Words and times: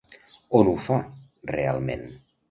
On 0.59 0.69
ho 0.69 0.73
fa 0.85 0.97
realment? 1.55 2.09